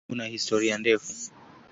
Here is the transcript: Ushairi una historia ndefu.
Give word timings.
Ushairi 0.07 0.13
una 0.13 0.25
historia 0.29 0.77
ndefu. 0.77 1.11